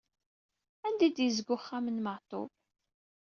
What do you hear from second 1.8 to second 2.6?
n maɛṭub?